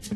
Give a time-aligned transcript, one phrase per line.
[0.00, 0.06] Hi,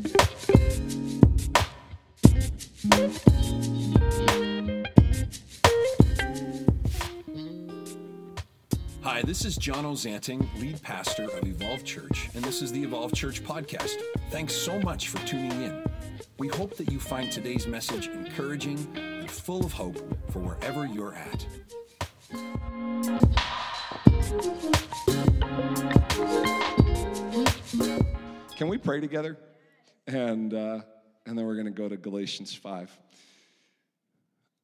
[9.22, 13.44] this is John Ozanting, lead pastor of Evolve Church, and this is the Evolve Church
[13.44, 13.96] podcast.
[14.30, 15.84] Thanks so much for tuning in.
[16.38, 19.98] We hope that you find today's message encouraging and full of hope
[20.30, 21.46] for wherever you're at.
[28.56, 29.36] Can we pray together?
[30.06, 30.80] And, uh,
[31.26, 32.90] and then we're going to go to Galatians 5.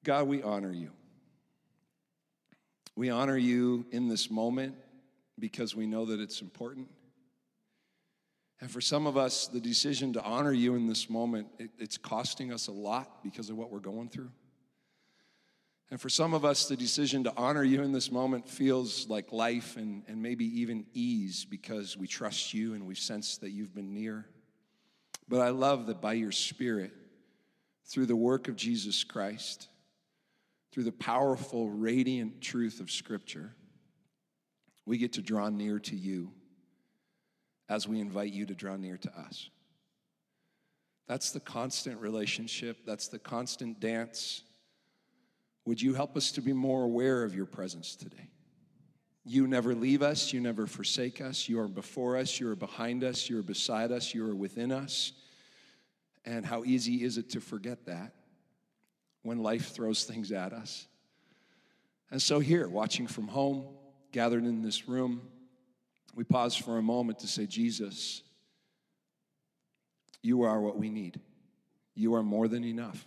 [0.05, 0.91] God, we honor you.
[2.97, 4.75] We honor you in this moment
[5.39, 6.89] because we know that it's important.
[8.61, 11.97] And for some of us, the decision to honor you in this moment, it, it's
[11.97, 14.31] costing us a lot because of what we're going through.
[15.91, 19.33] And for some of us, the decision to honor you in this moment feels like
[19.33, 23.75] life and, and maybe even ease because we trust you and we sense that you've
[23.75, 24.27] been near.
[25.31, 26.93] But I love that by your Spirit,
[27.87, 29.69] through the work of Jesus Christ,
[30.73, 33.55] through the powerful, radiant truth of Scripture,
[34.85, 36.33] we get to draw near to you
[37.71, 39.49] as we invite you to draw near to us.
[41.09, 44.43] That's the constant relationship, that's the constant dance
[45.65, 48.29] would you help us to be more aware of your presence today?
[49.25, 53.05] You never leave us, you never forsake us, you are before us, you are behind
[53.05, 55.13] us, you are beside us, you are within us.
[56.25, 58.15] And how easy is it to forget that
[59.23, 60.87] when life throws things at us?
[62.11, 63.65] And so, here, watching from home,
[64.11, 65.23] gathered in this room,
[66.15, 68.23] we pause for a moment to say, Jesus,
[70.23, 71.21] you are what we need.
[71.95, 73.07] You are more than enough.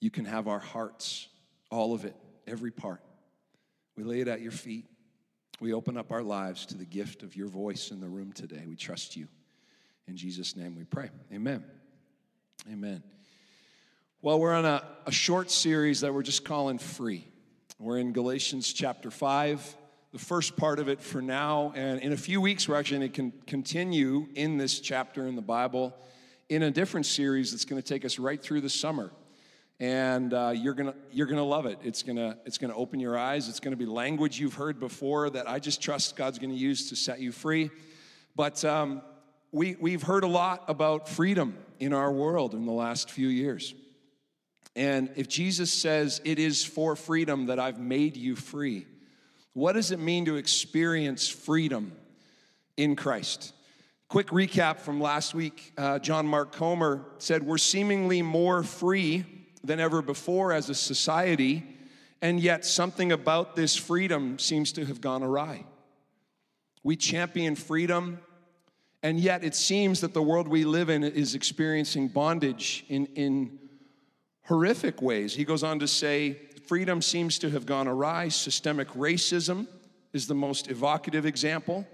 [0.00, 1.28] You can have our hearts,
[1.70, 3.00] all of it, every part.
[3.96, 4.86] We lay it at your feet.
[5.60, 8.64] We open up our lives to the gift of your voice in the room today.
[8.66, 9.28] We trust you.
[10.08, 11.10] In Jesus' name we pray.
[11.32, 11.64] Amen.
[12.70, 13.02] Amen.
[14.22, 17.26] Well, we're on a, a short series that we're just calling Free.
[17.78, 19.76] We're in Galatians chapter 5,
[20.12, 21.72] the first part of it for now.
[21.74, 25.42] And in a few weeks, we're actually going to continue in this chapter in the
[25.42, 25.94] Bible
[26.48, 29.12] in a different series that's going to take us right through the summer
[29.80, 31.78] and uh, you're gonna you're gonna love it.
[31.82, 33.48] It's gonna it's gonna open your eyes.
[33.48, 36.96] It's gonna be language you've heard before that I just trust God's gonna use to
[36.96, 37.70] set you free.
[38.36, 39.00] But um,
[39.52, 43.74] we we've heard a lot about freedom in our world in the last few years.
[44.76, 48.86] And if Jesus says it is for freedom that I've made you free,
[49.54, 51.92] what does it mean to experience freedom
[52.76, 53.54] in Christ?
[54.08, 59.24] Quick recap from last week uh, John Mark Comer said, We're seemingly more free
[59.62, 61.64] than ever before as a society,
[62.22, 65.64] and yet something about this freedom seems to have gone awry.
[66.82, 68.20] We champion freedom,
[69.02, 73.58] and yet it seems that the world we live in is experiencing bondage in, in
[74.44, 75.34] horrific ways.
[75.34, 78.28] He goes on to say, freedom seems to have gone awry.
[78.28, 79.66] Systemic racism
[80.12, 81.86] is the most evocative example,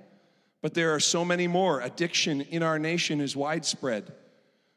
[0.63, 1.81] but there are so many more.
[1.81, 4.13] Addiction in our nation is widespread.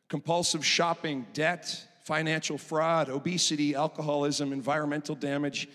[0.07, 5.69] Compulsive shopping, debt, financial fraud, obesity, alcoholism, environmental damage.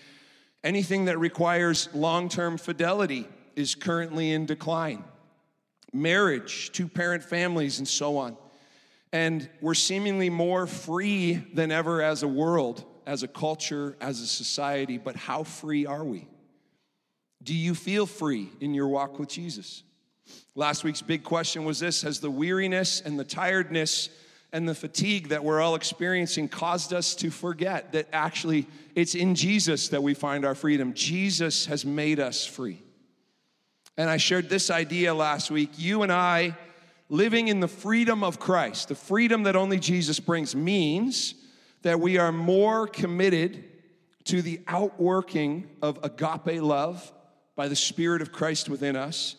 [0.65, 3.25] Anything that requires long term fidelity
[3.55, 5.05] is currently in decline.
[5.93, 8.35] Marriage, two parent families, and so on.
[9.13, 14.27] And we're seemingly more free than ever as a world, as a culture, as a
[14.27, 14.97] society.
[14.97, 16.27] But how free are we?
[17.43, 19.83] Do you feel free in your walk with Jesus?
[20.53, 24.09] Last week's big question was this Has the weariness and the tiredness
[24.55, 29.35] and the fatigue that we're all experiencing caused us to forget that actually it's in
[29.35, 30.93] Jesus that we find our freedom.
[30.93, 32.81] Jesus has made us free.
[33.97, 35.71] And I shared this idea last week.
[35.75, 36.55] You and I
[37.09, 41.35] living in the freedom of Christ, the freedom that only Jesus brings, means
[41.81, 43.61] that we are more committed
[44.23, 47.11] to the outworking of agape love
[47.57, 49.35] by the Spirit of Christ within us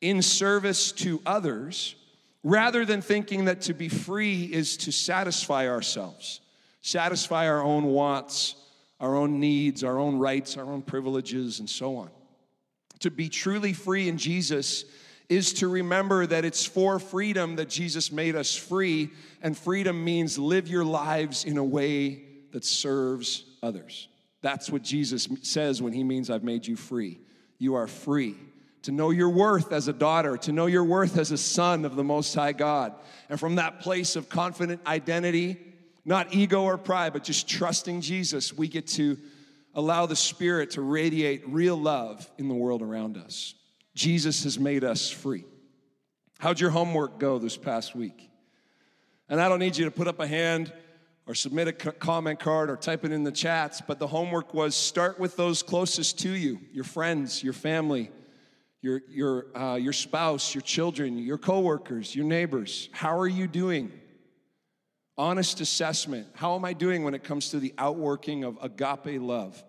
[0.00, 1.96] in service to others
[2.44, 6.40] rather than thinking that to be free is to satisfy ourselves,
[6.82, 8.54] satisfy our own wants,
[9.00, 12.10] our own needs, our own rights, our own privileges, and so on.
[13.00, 14.84] To be truly free in Jesus
[15.30, 19.10] is to remember that it's for freedom that Jesus made us free,
[19.42, 24.08] and freedom means live your lives in a way that serves others.
[24.42, 27.20] That's what Jesus says when he means, I've made you free.
[27.58, 28.36] You are free
[28.84, 31.96] to know your worth as a daughter, to know your worth as a son of
[31.96, 32.94] the Most High God.
[33.30, 35.56] And from that place of confident identity,
[36.04, 39.16] not ego or pride, but just trusting Jesus, we get to
[39.74, 43.54] allow the Spirit to radiate real love in the world around us.
[43.94, 45.44] Jesus has made us free.
[46.38, 48.28] How'd your homework go this past week?
[49.30, 50.70] And I don't need you to put up a hand
[51.26, 54.74] or submit a comment card or type it in the chats, but the homework was
[54.74, 58.10] start with those closest to you your friends, your family,
[58.84, 62.90] your, your, uh, your spouse, your children, your coworkers, your neighbors.
[62.92, 63.90] How are you doing?
[65.16, 66.26] Honest assessment.
[66.34, 69.64] How am I doing when it comes to the outworking of agape love?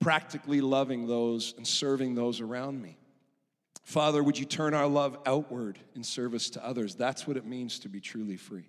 [0.00, 2.96] Practically loving those and serving those around me.
[3.84, 6.94] Father, would you turn our love outward in service to others?
[6.94, 8.64] That's what it means to be truly free.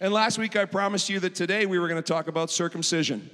[0.00, 3.28] And last week I promised you that today we were going to talk about circumcision.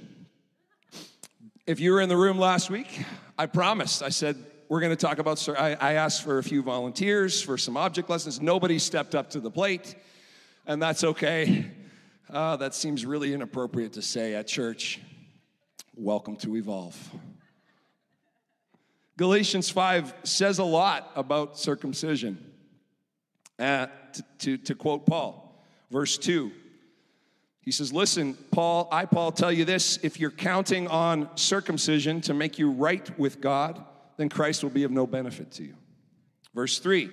[1.65, 3.05] If you were in the room last week,
[3.37, 4.03] I promised.
[4.03, 4.35] I said,
[4.67, 8.09] we're going to talk about, I, I asked for a few volunteers for some object
[8.09, 8.41] lessons.
[8.41, 9.95] Nobody stepped up to the plate,
[10.65, 11.71] and that's okay.
[12.27, 14.99] Uh, that seems really inappropriate to say at church.
[15.95, 16.97] Welcome to Evolve.
[19.17, 22.51] Galatians 5 says a lot about circumcision.
[23.57, 26.51] Uh, to, to, to quote Paul, verse 2,
[27.61, 32.33] he says, Listen, Paul, I, Paul, tell you this if you're counting on circumcision to
[32.33, 33.85] make you right with God,
[34.17, 35.75] then Christ will be of no benefit to you.
[36.53, 37.09] Verse 3,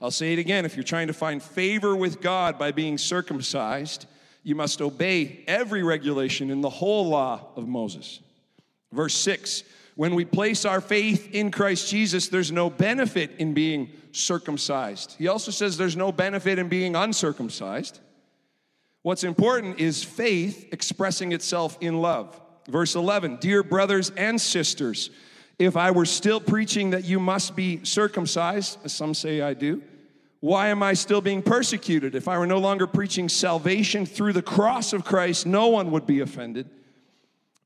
[0.00, 0.64] I'll say it again.
[0.64, 4.06] If you're trying to find favor with God by being circumcised,
[4.42, 8.20] you must obey every regulation in the whole law of Moses.
[8.92, 9.64] Verse 6,
[9.94, 15.14] when we place our faith in Christ Jesus, there's no benefit in being circumcised.
[15.18, 18.00] He also says there's no benefit in being uncircumcised.
[19.02, 22.40] What's important is faith expressing itself in love.
[22.68, 25.10] Verse 11 Dear brothers and sisters,
[25.58, 29.82] if I were still preaching that you must be circumcised, as some say I do,
[30.40, 32.14] why am I still being persecuted?
[32.14, 36.04] If I were no longer preaching salvation through the cross of Christ, no one would
[36.04, 36.68] be offended.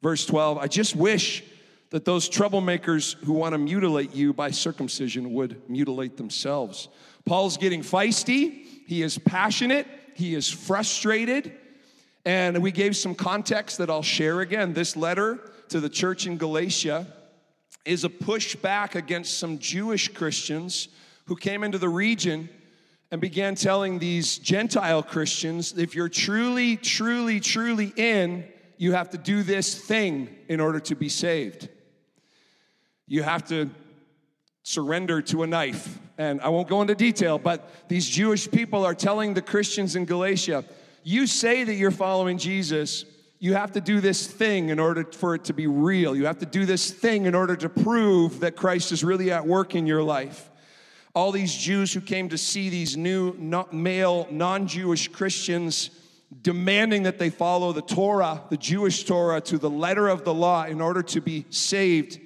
[0.03, 1.43] Verse 12 I just wish
[1.91, 6.89] that those troublemakers who want to mutilate you by circumcision would mutilate themselves.
[7.25, 11.53] Paul's getting feisty, he is passionate, he is frustrated.
[12.27, 14.73] And we gave some context that I'll share again.
[14.73, 17.07] This letter to the church in Galatia
[17.87, 20.89] is a pushback against some Jewish Christians
[21.27, 22.49] who came into the region
[23.11, 28.45] and began telling these Gentile Christians if you're truly, truly, truly in,
[28.79, 31.69] you have to do this thing in order to be saved
[33.07, 33.71] you have to
[34.63, 35.99] surrender to a knife.
[36.19, 40.07] And I won't go into detail, but these Jewish people are telling the Christians in
[40.07, 40.65] Galatia,
[41.05, 43.05] you say that you're following Jesus.
[43.39, 46.17] You have to do this thing in order for it to be real.
[46.17, 49.47] You have to do this thing in order to prove that Christ is really at
[49.47, 50.51] work in your life.
[51.15, 53.35] All these Jews who came to see these new
[53.73, 55.91] male, non Jewish Christians
[56.43, 60.65] demanding that they follow the Torah, the Jewish Torah, to the letter of the law
[60.65, 62.21] in order to be saved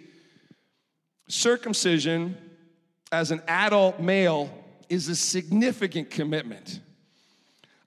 [1.30, 2.36] circumcision
[3.12, 4.50] as an adult male
[4.88, 6.80] is a significant commitment.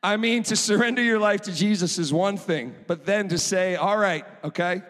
[0.04, 3.76] I mean, to surrender your life to Jesus is one thing, but then to say,
[3.76, 4.82] all right, okay?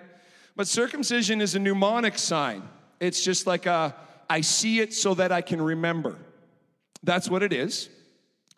[0.55, 2.63] But circumcision is a mnemonic sign.
[2.99, 3.95] It's just like a,
[4.27, 6.17] I see it so that I can remember.
[7.03, 7.89] That's what it is.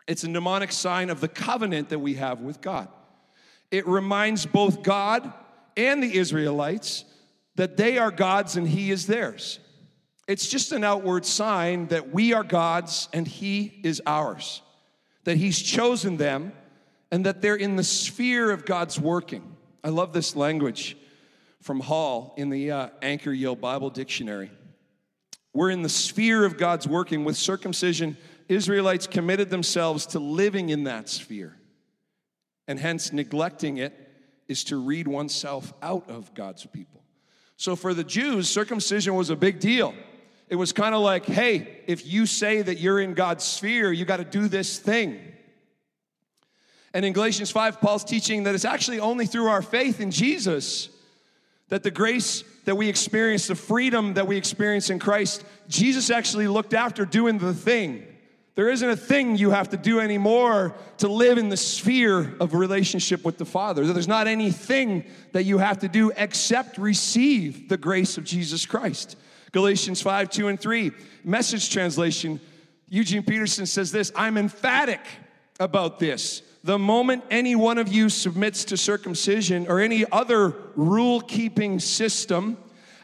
[0.06, 2.88] It's a mnemonic sign of the covenant that we have with God.
[3.70, 5.32] It reminds both God
[5.76, 7.04] and the Israelites
[7.56, 9.58] that they are God's and He is theirs.
[10.28, 14.62] It's just an outward sign that we are God's and He is ours,
[15.26, 16.52] that He's chosen them
[17.10, 19.56] and that they're in the sphere of God's working.
[19.82, 20.96] I love this language
[21.60, 24.52] from Hall in the uh, Anchor Yale Bible Dictionary.
[25.52, 27.24] We're in the sphere of God's working.
[27.24, 28.16] With circumcision,
[28.48, 31.56] Israelites committed themselves to living in that sphere.
[32.68, 33.94] And hence, neglecting it
[34.46, 37.02] is to read oneself out of God's people.
[37.56, 39.92] So, for the Jews, circumcision was a big deal.
[40.48, 44.04] It was kind of like, hey, if you say that you're in God's sphere, you
[44.04, 45.20] got to do this thing.
[46.94, 50.88] And in Galatians 5, Paul's teaching that it's actually only through our faith in Jesus
[51.68, 56.48] that the grace that we experience, the freedom that we experience in Christ, Jesus actually
[56.48, 58.06] looked after doing the thing.
[58.54, 62.54] There isn't a thing you have to do anymore to live in the sphere of
[62.54, 63.84] relationship with the Father.
[63.84, 69.16] There's not anything that you have to do except receive the grace of Jesus Christ.
[69.56, 70.92] Galatians 5, 2 and 3.
[71.24, 72.38] Message translation,
[72.90, 75.00] Eugene Peterson says this I'm emphatic
[75.58, 76.42] about this.
[76.62, 82.58] The moment any one of you submits to circumcision or any other rule keeping system,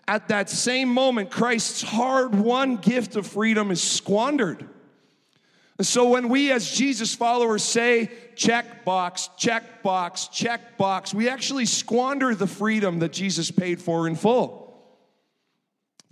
[0.07, 4.69] at that same moment, Christ's hard won gift of freedom is squandered.
[5.79, 11.31] And so when we as Jesus followers say, check box, check box, check box, we
[11.31, 14.62] actually squander the freedom that Jesus paid for in full.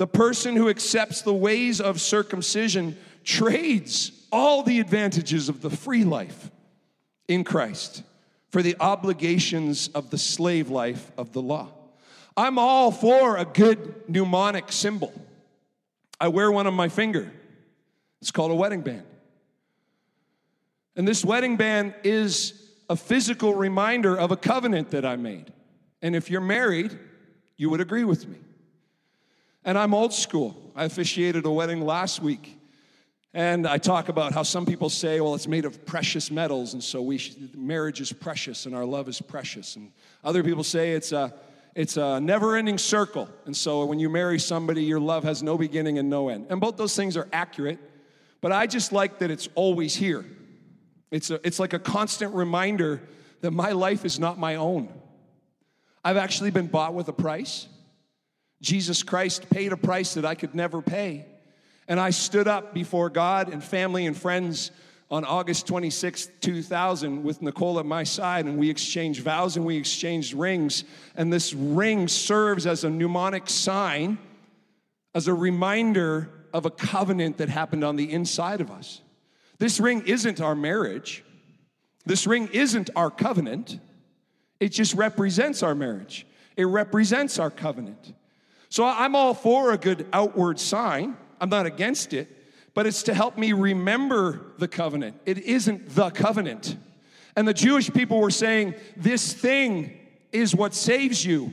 [0.00, 6.04] The person who accepts the ways of circumcision trades all the advantages of the free
[6.04, 6.50] life
[7.28, 8.02] in Christ
[8.48, 11.68] for the obligations of the slave life of the law.
[12.34, 15.12] I'm all for a good mnemonic symbol.
[16.18, 17.30] I wear one on my finger.
[18.22, 19.04] It's called a wedding band.
[20.96, 25.52] And this wedding band is a physical reminder of a covenant that I made.
[26.00, 26.98] And if you're married,
[27.58, 28.38] you would agree with me.
[29.64, 30.72] And I'm old school.
[30.74, 32.58] I officiated a wedding last week.
[33.32, 36.82] And I talk about how some people say, well, it's made of precious metals, and
[36.82, 37.20] so we
[37.54, 39.76] marriage is precious and our love is precious.
[39.76, 39.92] And
[40.24, 41.32] other people say it's a,
[41.76, 43.28] it's a never ending circle.
[43.46, 46.46] And so when you marry somebody, your love has no beginning and no end.
[46.50, 47.78] And both those things are accurate,
[48.40, 50.24] but I just like that it's always here.
[51.12, 53.00] It's, a, it's like a constant reminder
[53.42, 54.88] that my life is not my own.
[56.04, 57.68] I've actually been bought with a price.
[58.60, 61.26] Jesus Christ paid a price that I could never pay.
[61.88, 64.70] And I stood up before God and family and friends
[65.10, 69.76] on August 26, 2000, with Nicole at my side, and we exchanged vows and we
[69.76, 70.84] exchanged rings.
[71.16, 74.18] And this ring serves as a mnemonic sign,
[75.14, 79.00] as a reminder of a covenant that happened on the inside of us.
[79.58, 81.24] This ring isn't our marriage,
[82.06, 83.78] this ring isn't our covenant.
[84.60, 86.26] It just represents our marriage,
[86.56, 88.14] it represents our covenant.
[88.70, 91.16] So I'm all for a good outward sign.
[91.40, 92.28] I'm not against it,
[92.72, 95.20] but it's to help me remember the covenant.
[95.26, 96.76] It isn't the covenant.
[97.36, 99.98] And the Jewish people were saying, This thing
[100.32, 101.52] is what saves you.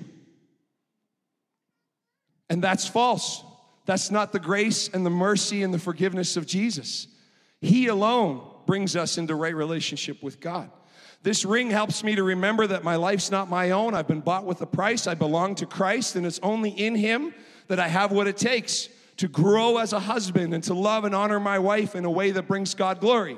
[2.50, 3.44] And that's false.
[3.86, 7.08] That's not the grace and the mercy and the forgiveness of Jesus.
[7.62, 10.70] He alone brings us into right relationship with God.
[11.24, 13.94] This ring helps me to remember that my life's not my own.
[13.94, 15.08] I've been bought with a price.
[15.08, 17.34] I belong to Christ, and it's only in Him
[17.68, 21.16] that I have what it takes to grow as a husband and to love and
[21.16, 23.38] honor my wife in a way that brings God glory.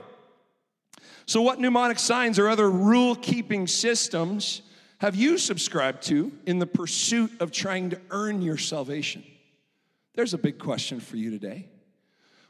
[1.25, 4.61] So, what mnemonic signs or other rule keeping systems
[4.97, 9.23] have you subscribed to in the pursuit of trying to earn your salvation?
[10.15, 11.67] There's a big question for you today.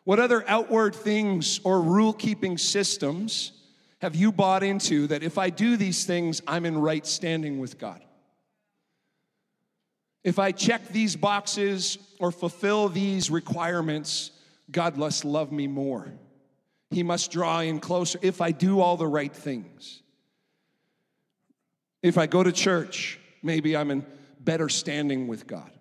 [0.03, 3.51] What other outward things or rule keeping systems
[4.00, 7.77] have you bought into that if I do these things, I'm in right standing with
[7.77, 8.03] God?
[10.24, 14.32] If I check these boxes or fulfill these requirements,
[14.72, 16.12] God must love me more.
[16.91, 20.01] He must draw in closer if I do all the right things.
[22.01, 24.06] If I go to church, maybe I'm in
[24.39, 25.72] better standing with God.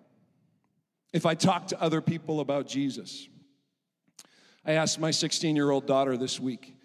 [1.13, 3.27] If I talk to other people about Jesus.
[4.65, 6.75] I asked my 16 year old daughter this week,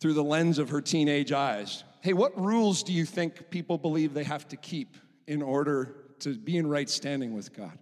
[0.00, 4.14] through the lens of her teenage eyes, hey, what rules do you think people believe
[4.14, 7.76] they have to keep in order to be in right standing with God.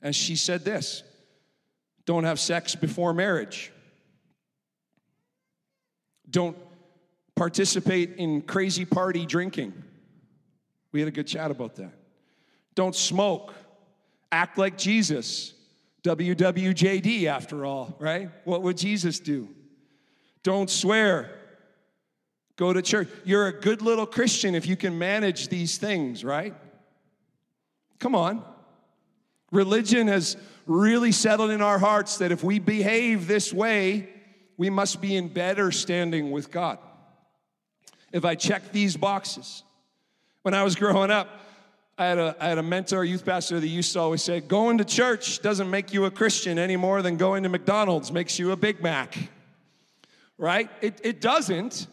[0.00, 1.02] And she said this
[2.06, 3.72] don't have sex before marriage,
[6.28, 6.56] don't
[7.34, 9.72] participate in crazy party drinking.
[10.92, 11.92] We had a good chat about that.
[12.74, 13.52] Don't smoke,
[14.30, 15.52] act like Jesus.
[16.04, 18.30] WWJD, after all, right?
[18.44, 19.48] What would Jesus do?
[20.44, 21.30] Don't swear.
[22.56, 23.08] Go to church.
[23.24, 26.54] You're a good little Christian if you can manage these things, right?
[27.98, 28.44] Come on.
[29.50, 30.36] Religion has
[30.66, 34.08] really settled in our hearts that if we behave this way,
[34.56, 36.78] we must be in better standing with God.
[38.12, 39.64] If I check these boxes.
[40.42, 41.40] When I was growing up,
[41.96, 44.78] I had, a, I had a mentor, youth pastor that used to always say, Going
[44.78, 48.52] to church doesn't make you a Christian any more than going to McDonald's makes you
[48.52, 49.16] a Big Mac.
[50.38, 50.68] Right?
[50.80, 51.86] It, it doesn't.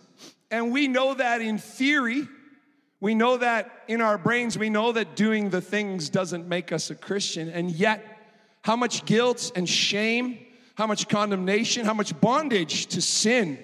[0.50, 2.28] And we know that in theory,
[3.00, 6.90] we know that in our brains, we know that doing the things doesn't make us
[6.90, 7.50] a Christian.
[7.50, 8.06] And yet,
[8.64, 10.40] how much guilt and shame,
[10.76, 13.58] how much condemnation, how much bondage to sin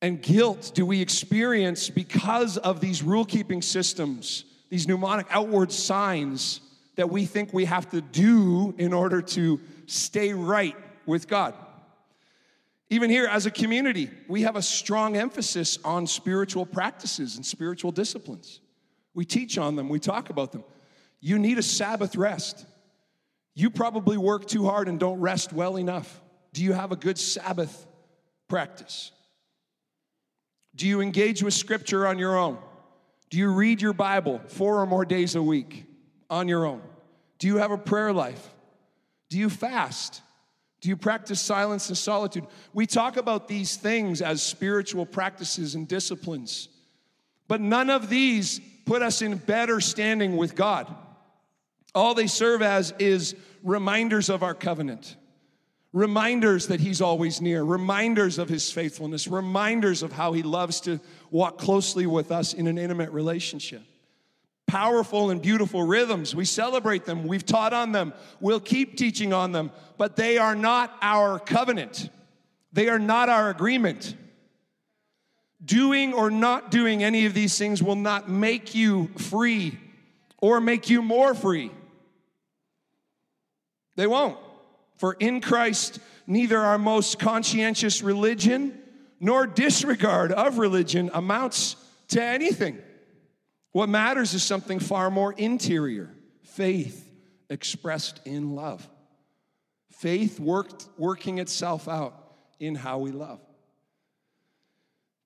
[0.00, 6.60] and guilt do we experience because of these rule keeping systems, these mnemonic outward signs
[6.96, 10.76] that we think we have to do in order to stay right
[11.06, 11.54] with God?
[12.92, 17.90] Even here as a community, we have a strong emphasis on spiritual practices and spiritual
[17.90, 18.60] disciplines.
[19.14, 20.62] We teach on them, we talk about them.
[21.18, 22.66] You need a Sabbath rest.
[23.54, 26.20] You probably work too hard and don't rest well enough.
[26.52, 27.86] Do you have a good Sabbath
[28.46, 29.10] practice?
[30.74, 32.58] Do you engage with Scripture on your own?
[33.30, 35.86] Do you read your Bible four or more days a week
[36.28, 36.82] on your own?
[37.38, 38.50] Do you have a prayer life?
[39.30, 40.20] Do you fast?
[40.82, 42.44] Do you practice silence and solitude?
[42.74, 46.68] We talk about these things as spiritual practices and disciplines,
[47.46, 50.92] but none of these put us in better standing with God.
[51.94, 55.14] All they serve as is reminders of our covenant,
[55.92, 60.98] reminders that He's always near, reminders of His faithfulness, reminders of how He loves to
[61.30, 63.82] walk closely with us in an intimate relationship.
[64.72, 66.34] Powerful and beautiful rhythms.
[66.34, 67.26] We celebrate them.
[67.26, 68.14] We've taught on them.
[68.40, 72.08] We'll keep teaching on them, but they are not our covenant.
[72.72, 74.16] They are not our agreement.
[75.62, 79.78] Doing or not doing any of these things will not make you free
[80.38, 81.70] or make you more free.
[83.96, 84.38] They won't.
[84.96, 88.80] For in Christ, neither our most conscientious religion
[89.20, 91.76] nor disregard of religion amounts
[92.08, 92.78] to anything.
[93.72, 96.10] What matters is something far more interior
[96.42, 97.10] faith
[97.48, 98.86] expressed in love.
[99.90, 102.14] Faith worked, working itself out
[102.60, 103.40] in how we love.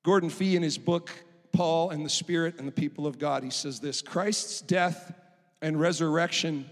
[0.05, 1.11] Gordon Fee, in his book,
[1.53, 5.13] Paul and the Spirit and the People of God, he says this Christ's death
[5.61, 6.71] and resurrection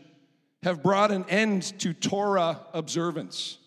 [0.62, 3.58] have brought an end to Torah observance.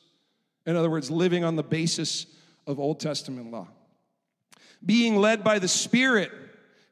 [0.65, 2.27] In other words, living on the basis
[2.65, 3.67] of Old Testament law.
[4.85, 6.31] Being led by the Spirit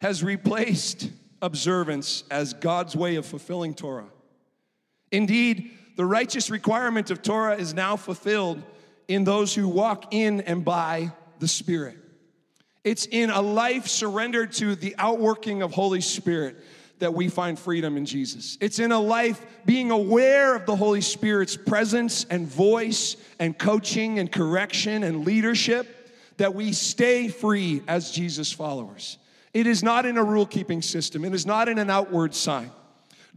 [0.02, 1.10] has replaced
[1.42, 4.10] observance as God's way of fulfilling Torah.
[5.12, 8.62] Indeed, the righteous requirement of Torah is now fulfilled
[9.08, 11.98] in those who walk in and by the Spirit.
[12.84, 16.58] It's in a life surrendered to the outworking of Holy Spirit
[17.00, 18.58] that we find freedom in Jesus.
[18.62, 24.20] It's in a life being aware of the Holy Spirit's presence and voice and coaching
[24.20, 29.18] and correction and leadership that we stay free as Jesus followers.
[29.56, 32.72] It is not in a rule keeping system, it is not in an outward sign.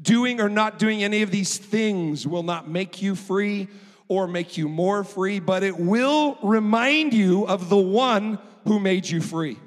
[0.02, 3.68] Doing or not doing any of these things will not make you free
[4.08, 9.08] or make you more free, but it will remind you of the one who made
[9.08, 9.58] you free.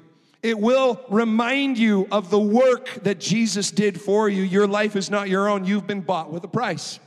[0.42, 4.42] It will remind you of the work that Jesus did for you.
[4.42, 7.00] Your life is not your own, you've been bought with a price.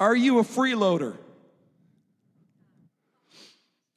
[0.00, 1.16] Are you a freeloader?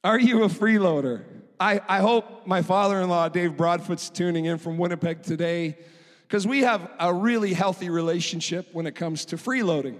[0.04, 1.24] Are you a freeloader?
[1.60, 5.78] I, I hope my father in law, Dave Broadfoot's tuning in from Winnipeg today
[6.26, 9.98] because we have a really healthy relationship when it comes to freeloading.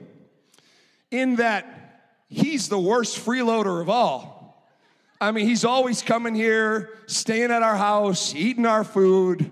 [1.10, 1.84] In that
[2.28, 4.68] he's the worst freeloader of all.
[5.20, 9.50] I mean, he's always coming here, staying at our house, eating our food.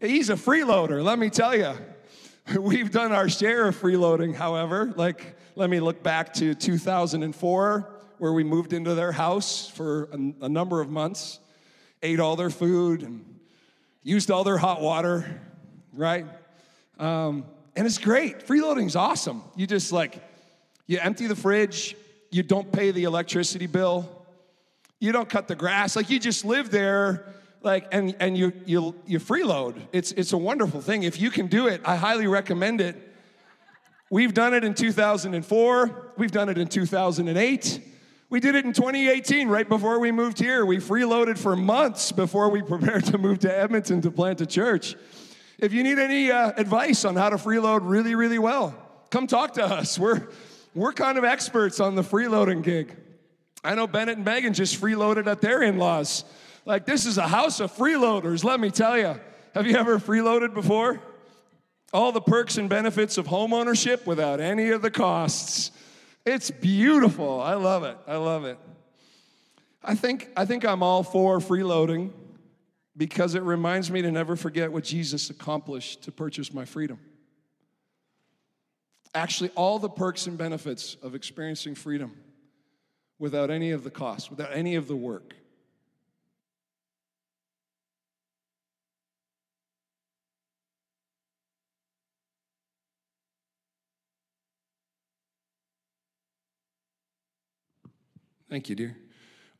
[0.00, 1.74] He's a freeloader, let me tell you.
[2.58, 4.92] We've done our share of freeloading, however.
[4.96, 7.89] Like, let me look back to 2004,
[8.20, 11.40] where we moved into their house for a, a number of months,
[12.02, 13.24] ate all their food, and
[14.02, 15.40] used all their hot water,
[15.94, 16.26] right?
[16.98, 18.46] Um, and it's great.
[18.46, 19.42] Freeloading's awesome.
[19.56, 20.22] You just like,
[20.86, 21.96] you empty the fridge,
[22.30, 24.06] you don't pay the electricity bill,
[24.98, 25.96] you don't cut the grass.
[25.96, 29.80] Like you just live there, like and and you you you freeload.
[29.92, 31.04] It's it's a wonderful thing.
[31.04, 32.96] If you can do it, I highly recommend it.
[34.10, 36.12] We've done it in 2004.
[36.18, 37.80] We've done it in 2008.
[38.30, 40.64] We did it in 2018, right before we moved here.
[40.64, 44.94] We freeloaded for months before we prepared to move to Edmonton to plant a church.
[45.58, 48.72] If you need any uh, advice on how to freeload really, really well,
[49.10, 49.98] come talk to us.
[49.98, 50.28] We're,
[50.76, 52.96] we're kind of experts on the freeloading gig.
[53.64, 56.24] I know Bennett and Megan just freeloaded at their in laws.
[56.64, 59.20] Like, this is a house of freeloaders, let me tell you.
[59.54, 61.00] Have you ever freeloaded before?
[61.92, 65.72] All the perks and benefits of home ownership without any of the costs.
[66.30, 67.40] It's beautiful.
[67.40, 67.98] I love it.
[68.06, 68.56] I love it.
[69.82, 72.12] I think, I think I'm all for freeloading
[72.96, 77.00] because it reminds me to never forget what Jesus accomplished to purchase my freedom.
[79.12, 82.12] Actually, all the perks and benefits of experiencing freedom
[83.18, 85.34] without any of the cost, without any of the work.
[98.50, 98.96] Thank you, dear.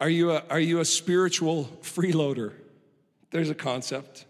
[0.00, 2.53] Are you a, are you a spiritual freeloader?
[3.31, 4.24] There's a concept.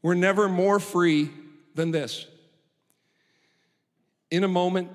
[0.00, 1.30] We're never more free
[1.74, 2.26] than this.
[4.30, 4.90] In a moment,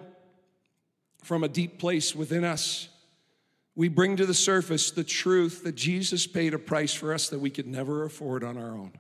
[1.24, 2.88] from a deep place within us,
[3.76, 7.40] we bring to the surface the truth that Jesus paid a price for us that
[7.40, 8.94] we could never afford on our own.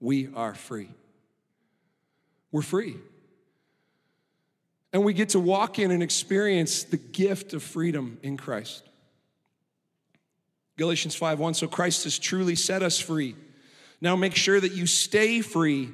[0.00, 0.88] We are free.
[2.50, 2.96] We're free.
[4.96, 8.82] And we get to walk in and experience the gift of freedom in Christ.
[10.78, 13.36] Galatians 5 1 So Christ has truly set us free.
[14.00, 15.90] Now make sure that you stay free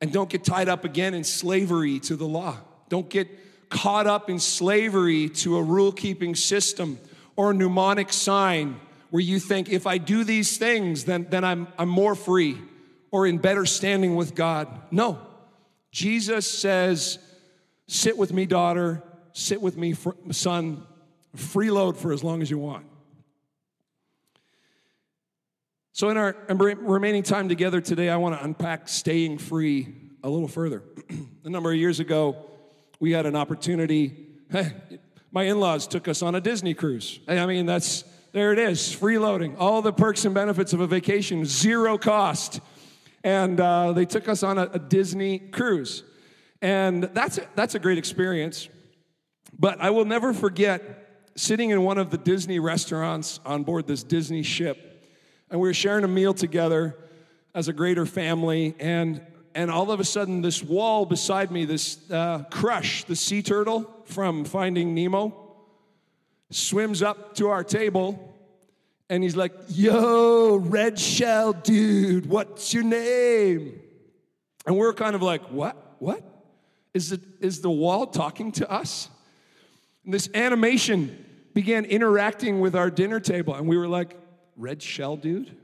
[0.00, 2.56] and don't get tied up again in slavery to the law.
[2.88, 3.28] Don't get
[3.68, 6.98] caught up in slavery to a rule keeping system
[7.36, 11.68] or a mnemonic sign where you think, if I do these things, then, then I'm,
[11.78, 12.58] I'm more free
[13.12, 14.66] or in better standing with God.
[14.90, 15.20] No.
[15.92, 17.20] Jesus says,
[17.90, 19.96] Sit with me, daughter, sit with me,
[20.30, 20.86] son,
[21.36, 22.86] freeload for as long as you want.
[25.90, 30.46] So, in our remaining time together today, I want to unpack staying free a little
[30.46, 30.84] further.
[31.44, 32.36] a number of years ago,
[33.00, 34.28] we had an opportunity.
[35.32, 37.18] my in laws took us on a Disney cruise.
[37.26, 41.44] I mean, that's there it is freeloading, all the perks and benefits of a vacation,
[41.44, 42.60] zero cost.
[43.24, 46.04] And uh, they took us on a, a Disney cruise.
[46.62, 48.68] And that's a, that's a great experience.
[49.58, 54.02] But I will never forget sitting in one of the Disney restaurants on board this
[54.02, 54.86] Disney ship.
[55.50, 56.96] And we were sharing a meal together
[57.54, 58.74] as a greater family.
[58.78, 59.22] And,
[59.54, 63.90] and all of a sudden, this wall beside me, this uh, crush, the sea turtle
[64.04, 65.34] from Finding Nemo,
[66.50, 68.34] swims up to our table.
[69.08, 73.80] And he's like, Yo, red shell dude, what's your name?
[74.66, 75.96] And we're kind of like, What?
[75.98, 76.29] What?
[76.92, 79.08] Is, it, is the wall talking to us?
[80.04, 81.24] And this animation
[81.54, 84.16] began interacting with our dinner table, and we were like,
[84.56, 85.56] Red shell, dude?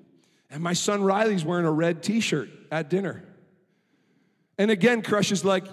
[0.50, 3.22] And my son Riley's wearing a red t shirt at dinner.
[4.56, 5.64] And again, Crush is like,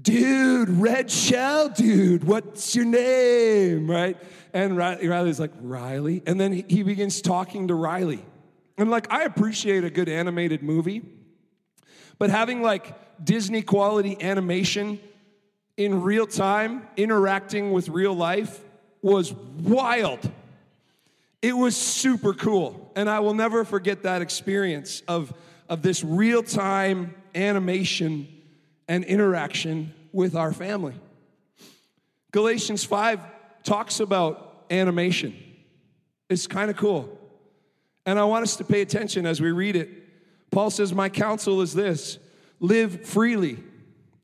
[0.00, 3.88] Dude, red shell, dude, what's your name?
[3.88, 4.16] Right?
[4.52, 6.22] And Riley, Riley's like, Riley.
[6.26, 8.24] And then he begins talking to Riley.
[8.76, 11.02] And like, I appreciate a good animated movie,
[12.18, 15.00] but having like Disney quality animation
[15.76, 18.62] in real time, interacting with real life,
[19.02, 20.30] was wild.
[21.42, 22.90] It was super cool.
[22.96, 25.32] And I will never forget that experience of,
[25.68, 28.28] of this real time animation
[28.88, 30.94] and interaction with our family.
[32.30, 33.20] Galatians 5
[33.62, 35.36] talks about animation.
[36.28, 37.18] It's kind of cool.
[38.06, 39.88] And I want us to pay attention as we read it.
[40.50, 42.18] Paul says, My counsel is this
[42.60, 43.62] live freely,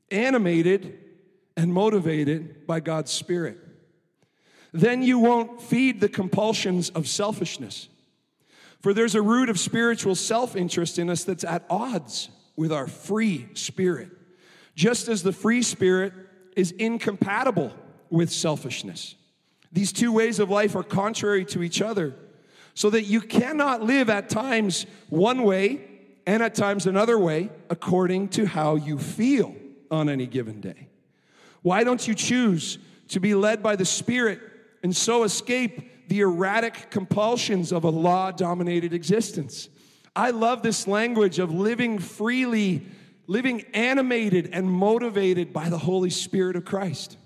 [0.09, 0.97] animated
[1.57, 3.57] and motivated by God's Spirit.
[4.73, 7.89] Then you won't feed the compulsions of selfishness.
[8.79, 12.87] For there's a root of spiritual self interest in us that's at odds with our
[12.87, 14.09] free spirit,
[14.75, 16.13] just as the free spirit
[16.55, 17.73] is incompatible
[18.09, 19.15] with selfishness.
[19.71, 22.15] These two ways of life are contrary to each other,
[22.73, 25.81] so that you cannot live at times one way
[26.25, 29.55] and at times another way according to how you feel
[29.89, 30.87] on any given day.
[31.61, 32.77] Why don't you choose
[33.09, 34.39] to be led by the Spirit
[34.83, 39.69] and so escape the erratic compulsions of a law dominated existence?
[40.15, 42.85] I love this language of living freely,
[43.27, 47.17] living animated and motivated by the Holy Spirit of Christ.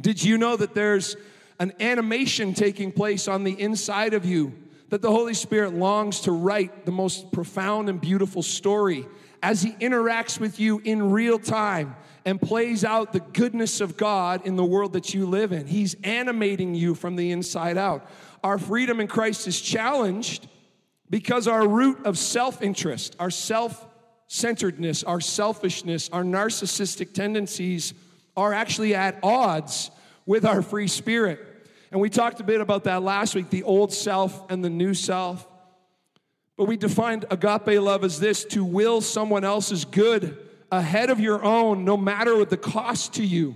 [0.00, 1.16] Did you know that there's
[1.58, 4.54] an animation taking place on the inside of you
[4.94, 9.04] that the Holy Spirit longs to write the most profound and beautiful story
[9.42, 14.46] as He interacts with you in real time and plays out the goodness of God
[14.46, 15.66] in the world that you live in.
[15.66, 18.08] He's animating you from the inside out.
[18.44, 20.46] Our freedom in Christ is challenged
[21.10, 23.84] because our root of self interest, our self
[24.28, 27.94] centeredness, our selfishness, our narcissistic tendencies
[28.36, 29.90] are actually at odds
[30.24, 31.53] with our free spirit.
[31.94, 34.94] And we talked a bit about that last week the old self and the new
[34.94, 35.46] self.
[36.56, 40.36] But we defined agape love as this to will someone else's good
[40.72, 43.54] ahead of your own, no matter what the cost to you.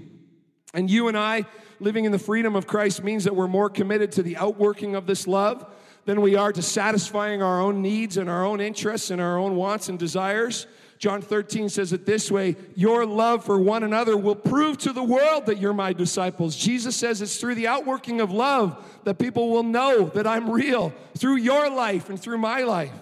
[0.72, 1.46] And you and I,
[1.80, 5.04] living in the freedom of Christ, means that we're more committed to the outworking of
[5.04, 5.66] this love
[6.04, 9.56] than we are to satisfying our own needs and our own interests and our own
[9.56, 10.68] wants and desires.
[10.98, 15.02] John 13 says it this way Your love for one another will prove to the
[15.02, 16.56] world that you're my disciples.
[16.56, 20.92] Jesus says it's through the outworking of love that people will know that I'm real,
[21.16, 22.92] through your life and through my life,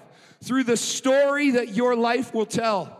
[0.45, 2.93] through the story that your life will tell.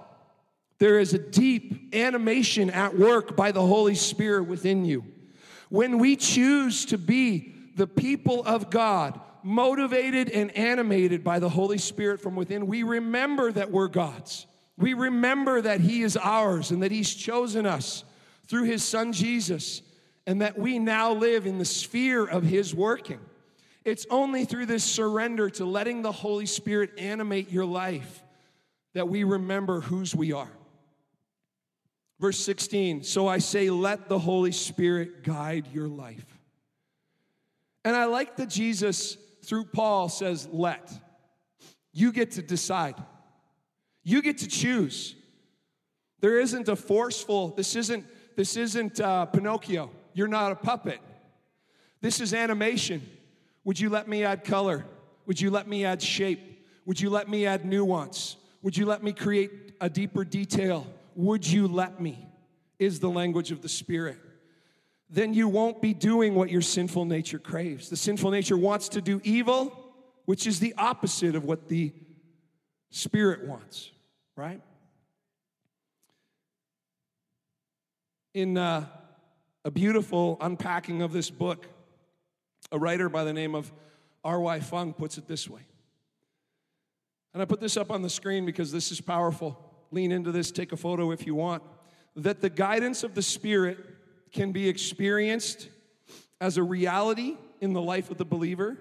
[0.79, 5.05] There is a deep animation at work by the Holy Spirit within you.
[5.69, 11.79] When we choose to be the people of God, motivated and animated by the Holy
[11.79, 14.47] Spirit from within, we remember that we're God's.
[14.79, 18.05] We remember that He is ours and that He's chosen us
[18.47, 19.83] through His Son Jesus,
[20.27, 23.21] and that we now live in the sphere of His working.
[23.85, 28.23] It's only through this surrender to letting the Holy Spirit animate your life
[28.95, 30.51] that we remember whose we are.
[32.19, 36.25] Verse 16, so I say, let the Holy Spirit guide your life.
[37.85, 40.91] And I like that Jesus, through Paul, says, let.
[41.93, 42.97] You get to decide.
[44.09, 45.17] You get to choose.
[46.21, 49.91] There isn't a forceful, this isn't, this isn't uh, Pinocchio.
[50.15, 51.01] You're not a puppet.
[52.01, 53.03] This is animation.
[53.65, 54.87] Would you let me add color?
[55.27, 56.65] Would you let me add shape?
[56.85, 58.37] Would you let me add nuance?
[58.63, 60.87] Would you let me create a deeper detail?
[61.17, 62.29] Would you let me?
[62.79, 64.19] Is the language of the Spirit.
[65.11, 67.89] then you won't be doing what your sinful nature craves.
[67.89, 69.95] The sinful nature wants to do evil,
[70.27, 71.93] which is the opposite of what the
[72.91, 73.91] Spirit wants,
[74.37, 74.61] right?
[78.35, 78.87] In uh,
[79.65, 81.67] a beautiful unpacking of this book,
[82.71, 83.73] a writer by the name of
[84.23, 84.61] R.Y.
[84.61, 85.63] Fung puts it this way.
[87.33, 89.59] And I put this up on the screen because this is powerful.
[89.91, 91.63] Lean into this, take a photo if you want.
[92.15, 93.79] That the guidance of the Spirit
[94.33, 95.69] can be experienced
[96.41, 98.77] as a reality in the life of the believer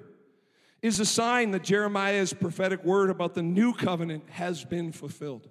[0.85, 5.49] is a sign that Jeremiah's prophetic word about the new covenant has been fulfilled.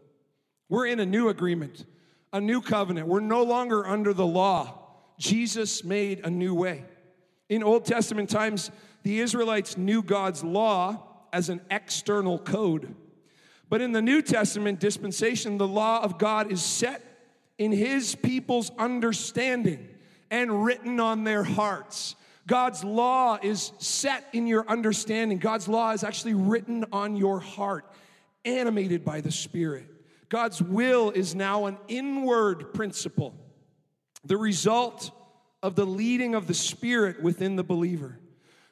[0.68, 1.86] We're in a new agreement,
[2.32, 3.08] a new covenant.
[3.08, 4.78] We're no longer under the law.
[5.18, 6.84] Jesus made a new way.
[7.48, 8.70] In Old Testament times,
[9.02, 12.94] the Israelites knew God's law as an external code.
[13.68, 17.02] But in the New Testament dispensation, the law of God is set
[17.58, 19.88] in his people's understanding
[20.30, 22.14] and written on their hearts.
[22.46, 25.38] God's law is set in your understanding.
[25.38, 27.90] God's law is actually written on your heart,
[28.44, 29.86] animated by the Spirit.
[30.28, 33.34] God's will is now an inward principle,
[34.24, 35.10] the result
[35.62, 38.18] of the leading of the Spirit within the believer.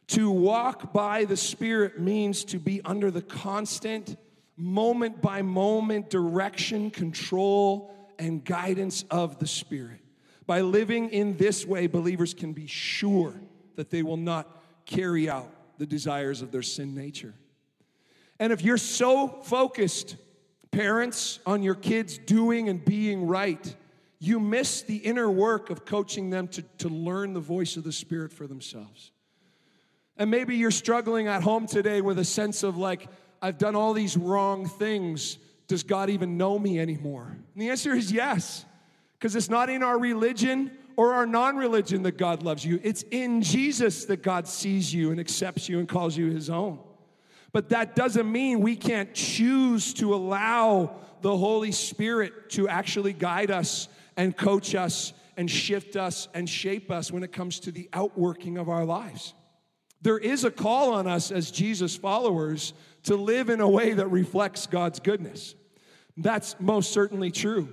[0.08, 4.18] To walk by the Spirit means to be under the constant,
[4.56, 10.00] moment by moment direction, control, and guidance of the Spirit.
[10.46, 13.40] By living in this way, believers can be sure
[13.76, 17.34] that they will not carry out the desires of their sin nature.
[18.38, 20.16] And if you're so focused,
[20.70, 23.74] parents, on your kids doing and being right,
[24.18, 27.92] you miss the inner work of coaching them to, to learn the voice of the
[27.92, 29.10] Spirit for themselves.
[30.16, 33.08] And maybe you're struggling at home today with a sense of like,
[33.40, 35.38] I've done all these wrong things.
[35.66, 37.36] Does God even know me anymore?
[37.54, 38.64] And the answer is yes,
[39.18, 42.80] because it's not in our religion or our non religion that God loves you.
[42.82, 46.78] It's in Jesus that God sees you and accepts you and calls you his own.
[47.52, 53.50] But that doesn't mean we can't choose to allow the Holy Spirit to actually guide
[53.50, 57.88] us and coach us and shift us and shape us when it comes to the
[57.92, 59.34] outworking of our lives.
[60.02, 62.74] There is a call on us as Jesus followers
[63.04, 65.54] to live in a way that reflects God's goodness.
[66.16, 67.72] That's most certainly true.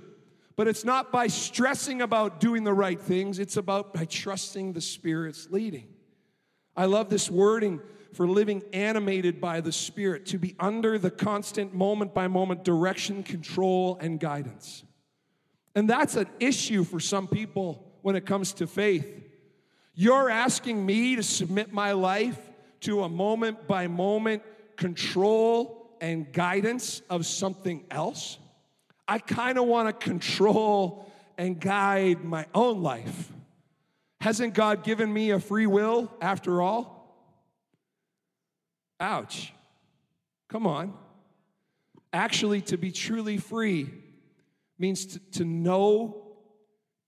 [0.60, 4.82] But it's not by stressing about doing the right things, it's about by trusting the
[4.82, 5.88] Spirit's leading.
[6.76, 7.80] I love this wording
[8.12, 13.22] for living animated by the Spirit, to be under the constant moment by moment direction,
[13.22, 14.84] control, and guidance.
[15.74, 19.10] And that's an issue for some people when it comes to faith.
[19.94, 22.38] You're asking me to submit my life
[22.80, 24.42] to a moment by moment
[24.76, 28.36] control and guidance of something else?
[29.10, 33.32] I kind of want to control and guide my own life.
[34.20, 37.26] Hasn't God given me a free will after all?
[39.00, 39.52] Ouch.
[40.48, 40.94] Come on.
[42.12, 43.90] Actually, to be truly free
[44.78, 46.28] means to, to know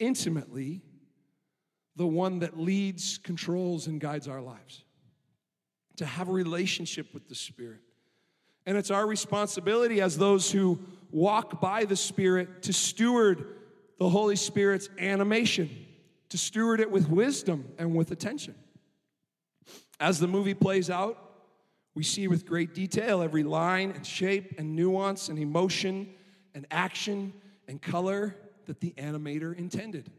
[0.00, 0.82] intimately
[1.94, 4.82] the one that leads, controls, and guides our lives.
[5.98, 7.82] To have a relationship with the Spirit.
[8.66, 10.80] And it's our responsibility as those who
[11.12, 13.46] walk by the Spirit to steward
[13.98, 15.70] the Holy Spirit's animation,
[16.30, 18.54] to steward it with wisdom and with attention.
[20.00, 21.18] As the movie plays out,
[21.94, 26.08] we see with great detail every line and shape and nuance and emotion
[26.54, 27.32] and action
[27.68, 28.34] and color
[28.66, 30.10] that the animator intended.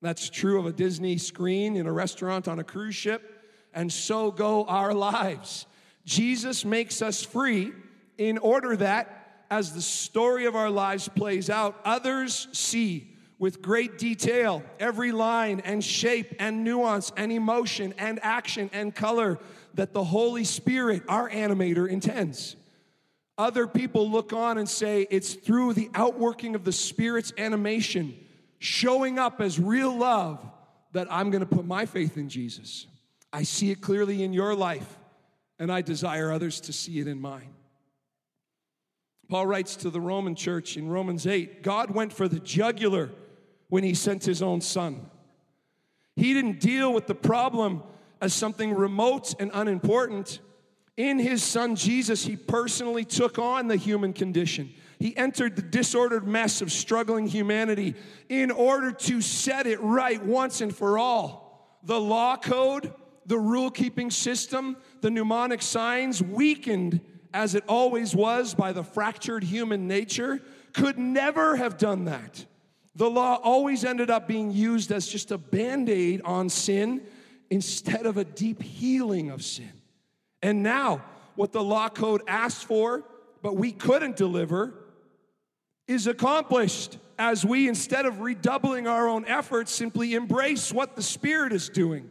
[0.00, 4.30] That's true of a Disney screen in a restaurant on a cruise ship, and so
[4.30, 5.66] go our lives.
[6.04, 7.72] Jesus makes us free
[8.18, 13.98] in order that as the story of our lives plays out, others see with great
[13.98, 19.38] detail every line and shape and nuance and emotion and action and color
[19.74, 22.56] that the Holy Spirit, our animator, intends.
[23.36, 28.16] Other people look on and say it's through the outworking of the Spirit's animation
[28.60, 30.44] showing up as real love
[30.92, 32.86] that I'm going to put my faith in Jesus.
[33.32, 34.98] I see it clearly in your life,
[35.58, 37.52] and I desire others to see it in mine.
[39.28, 43.10] Paul writes to the Roman church in Romans 8 God went for the jugular
[43.68, 45.10] when he sent his own son.
[46.16, 47.82] He didn't deal with the problem
[48.20, 50.40] as something remote and unimportant.
[50.96, 54.72] In his son Jesus, he personally took on the human condition.
[55.00, 57.94] He entered the disordered mess of struggling humanity
[58.28, 61.78] in order to set it right once and for all.
[61.82, 62.94] The law code,
[63.26, 67.00] the rule keeping system, the mnemonic signs weakened
[67.34, 70.40] as it always was by the fractured human nature,
[70.72, 72.46] could never have done that.
[72.94, 77.02] The law always ended up being used as just a band aid on sin
[77.50, 79.72] instead of a deep healing of sin.
[80.42, 83.02] And now, what the law code asked for,
[83.42, 84.72] but we couldn't deliver,
[85.88, 91.52] is accomplished as we, instead of redoubling our own efforts, simply embrace what the Spirit
[91.52, 92.08] is doing.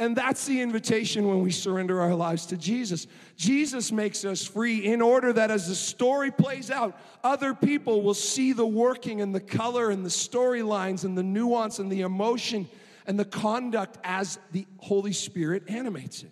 [0.00, 3.08] And that's the invitation when we surrender our lives to Jesus.
[3.36, 8.14] Jesus makes us free in order that as the story plays out, other people will
[8.14, 12.68] see the working and the color and the storylines and the nuance and the emotion
[13.06, 16.30] and the conduct as the Holy Spirit animates it.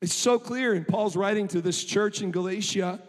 [0.00, 3.00] It's so clear in Paul's writing to this church in Galatia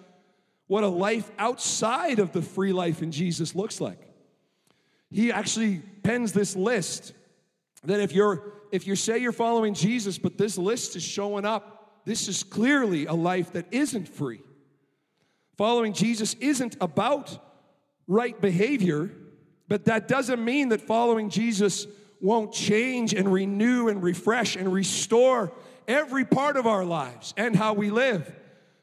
[0.65, 3.99] what a life outside of the free life in Jesus looks like.
[5.11, 7.13] He actually pens this list
[7.83, 12.01] that if you're if you say you're following Jesus but this list is showing up,
[12.05, 14.41] this is clearly a life that isn't free.
[15.57, 17.37] Following Jesus isn't about
[18.07, 19.11] right behavior,
[19.67, 21.87] but that doesn't mean that following Jesus
[22.21, 25.51] won't change and renew and refresh and restore
[25.87, 28.31] every part of our lives and how we live.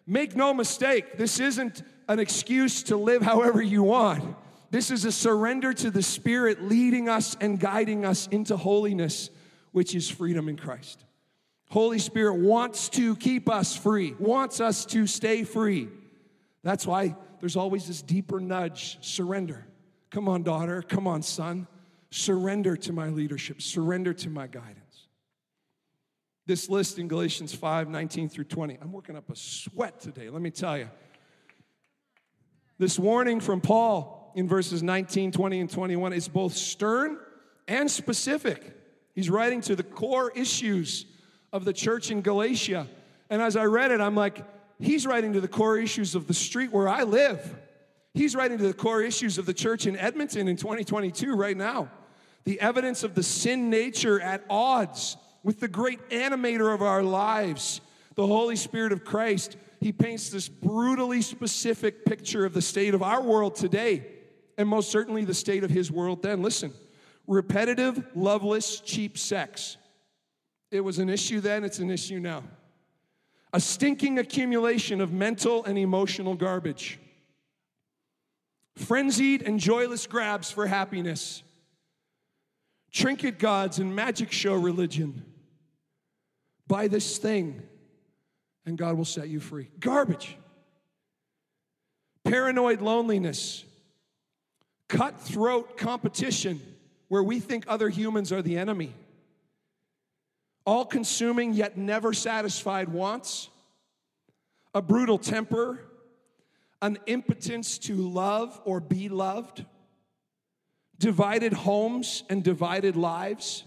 [0.07, 4.37] Make no mistake, this isn't an excuse to live however you want.
[4.71, 9.31] This is a surrender to the Spirit leading us and guiding us into holiness,
[9.75, 11.05] which is freedom in Christ.
[11.69, 15.89] Holy Spirit wants to keep us free, wants us to stay free.
[16.63, 19.67] That's why there's always this deeper nudge surrender.
[20.11, 20.81] Come on, daughter.
[20.81, 21.67] Come on, son.
[22.11, 25.09] Surrender to my leadership, surrender to my guidance.
[26.47, 28.79] This list in Galatians 5 19 through 20.
[28.81, 30.89] I'm working up a sweat today, let me tell you.
[32.79, 37.19] This warning from Paul in verses 19, 20, and 21 is both stern
[37.67, 38.74] and specific.
[39.15, 41.07] He's writing to the core issues
[41.53, 42.89] of the church in Galatia.
[43.31, 44.45] And as I read it, I'm like,
[44.81, 47.57] he's writing to the core issues of the street where I live.
[48.13, 51.89] He's writing to the core issues of the church in Edmonton in 2022, right now.
[52.45, 57.81] The evidence of the sin nature at odds with the great animator of our lives,
[58.17, 59.57] the Holy Spirit of Christ.
[59.81, 64.07] He paints this brutally specific picture of the state of our world today,
[64.59, 66.43] and most certainly the state of his world then.
[66.43, 66.73] Listen
[67.27, 69.77] repetitive, loveless, cheap sex.
[70.71, 72.43] It was an issue then, it's an issue now.
[73.53, 76.99] A stinking accumulation of mental and emotional garbage.
[78.77, 81.43] Frenzied and joyless grabs for happiness.
[82.91, 85.25] Trinket gods and magic show religion
[86.67, 87.63] Buy this thing,
[88.65, 89.69] and God will set you free.
[89.81, 90.37] Garbage.
[92.25, 93.65] Paranoid loneliness,
[94.89, 96.61] cutthroat competition
[97.15, 98.93] where we think other humans are the enemy,
[100.67, 103.51] all consuming yet never satisfied wants,
[104.75, 105.79] a brutal temper,
[106.83, 109.65] an impotence to love or be loved,
[110.99, 113.63] divided homes and divided lives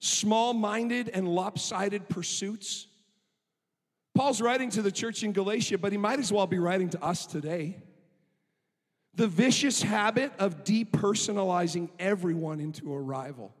[0.00, 2.88] small minded and lopsided pursuits.
[4.16, 7.04] Paul's writing to the church in Galatia, but he might as well be writing to
[7.04, 7.76] us today.
[9.14, 13.54] The vicious habit of depersonalizing everyone into a rival,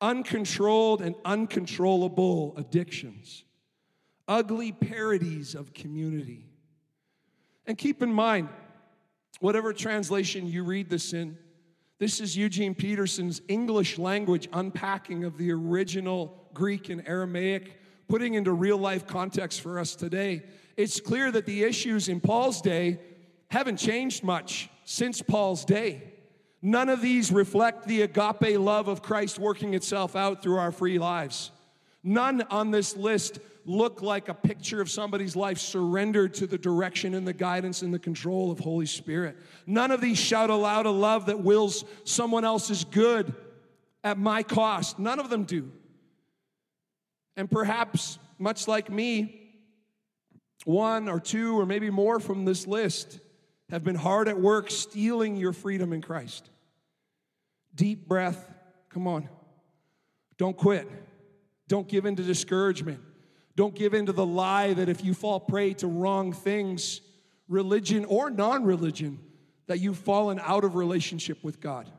[0.00, 3.44] uncontrolled and uncontrollable addictions,
[4.28, 6.46] ugly parodies of community.
[7.66, 8.50] And keep in mind,
[9.40, 11.38] whatever translation you read this in,
[11.98, 18.52] this is Eugene Peterson's English language unpacking of the original Greek and Aramaic, putting into
[18.52, 20.42] real life context for us today.
[20.76, 22.98] It's clear that the issues in Paul's day
[23.52, 26.02] haven't changed much since Paul's day.
[26.62, 30.98] None of these reflect the agape love of Christ working itself out through our free
[30.98, 31.50] lives.
[32.02, 37.12] None on this list look like a picture of somebody's life surrendered to the direction
[37.12, 39.36] and the guidance and the control of Holy Spirit.
[39.66, 43.34] None of these shout aloud a love that wills someone else's good
[44.02, 44.98] at my cost.
[44.98, 45.70] None of them do.
[47.36, 49.52] And perhaps, much like me,
[50.64, 53.20] one or two or maybe more from this list
[53.72, 56.50] have been hard at work stealing your freedom in Christ.
[57.74, 58.46] Deep breath.
[58.90, 59.28] Come on.
[60.36, 60.88] Don't quit.
[61.68, 63.00] Don't give in to discouragement.
[63.56, 67.00] Don't give in to the lie that if you fall prey to wrong things,
[67.48, 69.18] religion or non religion,
[69.66, 71.90] that you've fallen out of relationship with God.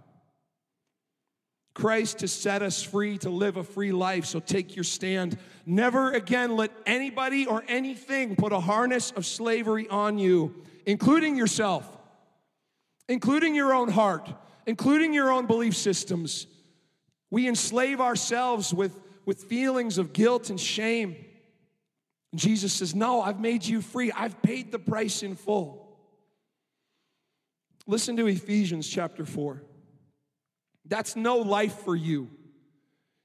[1.74, 5.40] Christ has set us free to live a free life, so take your stand.
[5.66, 10.54] Never again let anybody or anything put a harness of slavery on you,
[10.86, 11.88] including yourself,
[13.08, 14.30] including your own heart,
[14.66, 16.48] including your own belief systems.
[17.30, 21.16] We enslave ourselves with, with feelings of guilt and shame.
[22.32, 24.12] And Jesus says, No, I've made you free.
[24.12, 25.98] I've paid the price in full.
[27.86, 29.62] Listen to Ephesians chapter 4.
[30.86, 32.30] That's no life for you.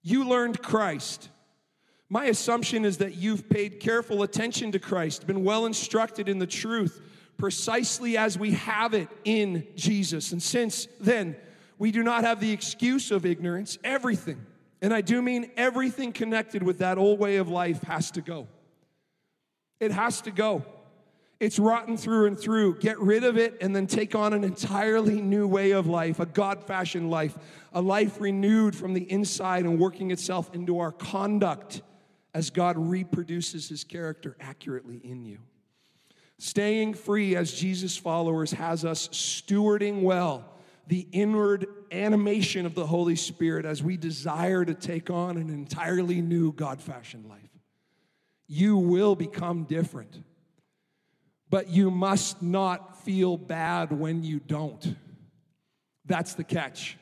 [0.02, 1.28] You learned Christ.
[2.08, 6.46] My assumption is that you've paid careful attention to Christ, been well instructed in the
[6.46, 7.00] truth,
[7.38, 10.32] precisely as we have it in Jesus.
[10.32, 11.36] And since then,
[11.78, 13.78] we do not have the excuse of ignorance.
[13.84, 14.44] Everything,
[14.82, 18.48] and I do mean everything connected with that old way of life, has to go.
[19.80, 20.64] It has to go.
[21.40, 22.80] It's rotten through and through.
[22.80, 26.26] Get rid of it and then take on an entirely new way of life, a
[26.26, 27.38] God fashioned life,
[27.72, 31.82] a life renewed from the inside and working itself into our conduct
[32.34, 35.38] as God reproduces his character accurately in you.
[36.38, 40.44] Staying free as Jesus followers has us stewarding well
[40.86, 46.22] the inward animation of the Holy Spirit as we desire to take on an entirely
[46.22, 47.50] new God fashioned life.
[48.46, 50.22] You will become different,
[51.50, 54.96] but you must not feel bad when you don't.
[56.06, 56.96] That's the catch.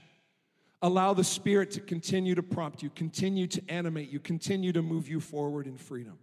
[0.82, 5.08] Allow the Spirit to continue to prompt you, continue to animate you, continue to move
[5.08, 6.18] you forward in freedom.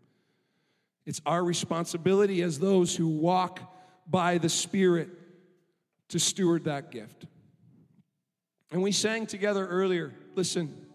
[1.06, 3.60] It's our responsibility as those who walk
[4.10, 5.10] by the Spirit
[6.10, 7.26] to steward that gift.
[8.72, 10.14] And we sang together earlier.
[10.36, 10.86] Listen,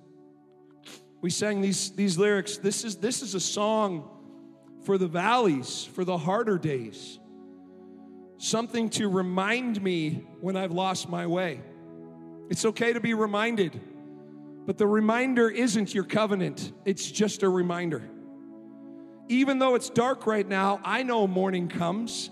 [1.21, 2.59] we sang these, these lyrics.
[2.59, 4.09] This is, this is a song
[4.85, 7.19] for the valleys, for the harder days.
[8.39, 11.61] Something to remind me when I've lost my way.
[12.51, 13.79] It's okay to be reminded,
[14.65, 18.09] but the reminder isn't your covenant, it's just a reminder.
[19.29, 22.31] Even though it's dark right now, I know morning comes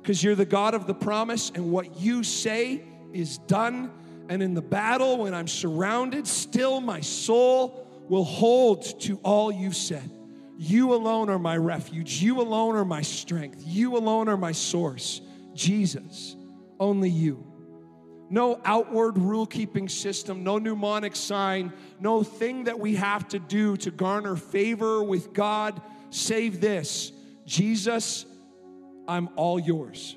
[0.00, 2.82] because you're the God of the promise, and what you say
[3.12, 3.90] is done
[4.28, 9.76] and in the battle, when I'm surrounded, still my soul will hold to all you've
[9.76, 10.10] said.
[10.58, 12.22] You alone are my refuge.
[12.22, 13.62] You alone are my strength.
[13.64, 15.22] You alone are my source.
[15.54, 16.36] Jesus,
[16.78, 17.44] only you.
[18.30, 23.78] No outward rule keeping system, no mnemonic sign, no thing that we have to do
[23.78, 25.80] to garner favor with God,
[26.10, 27.12] save this
[27.46, 28.26] Jesus,
[29.06, 30.16] I'm all yours.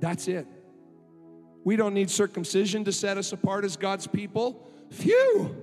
[0.00, 0.46] That's it.
[1.64, 4.68] We don't need circumcision to set us apart as God's people.
[4.90, 5.54] Phew!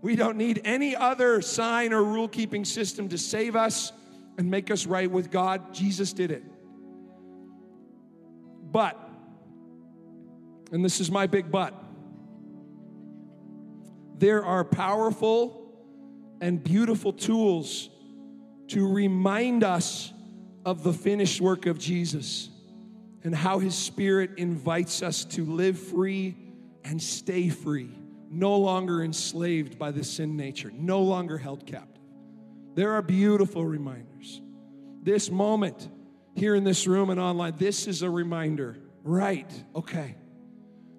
[0.00, 3.92] We don't need any other sign or rule keeping system to save us
[4.36, 5.72] and make us right with God.
[5.72, 6.44] Jesus did it.
[8.70, 8.98] But,
[10.72, 11.74] and this is my big but,
[14.18, 15.63] there are powerful
[16.40, 17.88] and beautiful tools
[18.68, 20.12] to remind us
[20.64, 22.50] of the finished work of Jesus
[23.22, 26.36] and how His Spirit invites us to live free
[26.84, 27.90] and stay free,
[28.30, 32.02] no longer enslaved by the sin nature, no longer held captive.
[32.74, 34.40] There are beautiful reminders.
[35.02, 35.88] This moment
[36.34, 38.76] here in this room and online, this is a reminder.
[39.02, 40.16] Right, okay.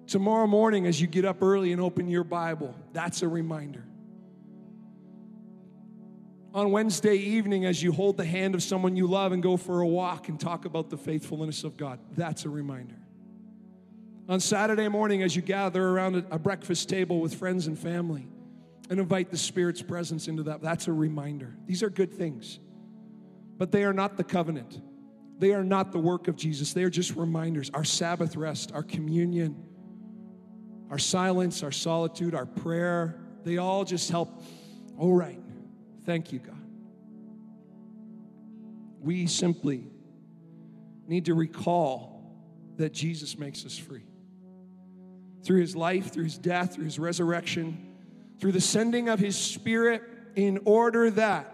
[0.06, 3.84] Tomorrow morning, as you get up early and open your Bible, that's a reminder
[6.56, 9.82] on Wednesday evening as you hold the hand of someone you love and go for
[9.82, 11.98] a walk and talk about the faithfulness of God.
[12.16, 12.96] That's a reminder.
[14.26, 18.26] On Saturday morning, as you gather around a breakfast table with friends and family
[18.88, 21.54] and invite the Spirit's presence into that, that's a reminder.
[21.66, 22.58] These are good things,
[23.58, 24.80] but they are not the covenant.
[25.38, 26.72] They are not the work of Jesus.
[26.72, 27.68] They are just reminders.
[27.74, 29.62] Our Sabbath rest, our communion,
[30.90, 34.42] our silence, our solitude, our prayer, they all just help.
[34.96, 35.38] All right,
[36.06, 36.54] Thank you, God.
[39.02, 39.84] We simply
[41.08, 42.22] need to recall
[42.76, 44.04] that Jesus makes us free.
[45.44, 47.94] Through his life, through his death, through his resurrection,
[48.40, 50.02] through the sending of his spirit,
[50.36, 51.52] in order that